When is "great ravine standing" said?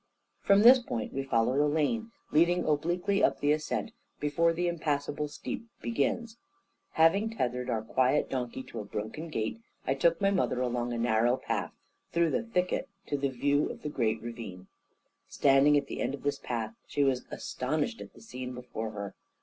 13.89-15.77